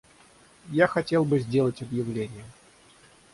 [0.71, 2.45] Я хотел бы сделать объявление.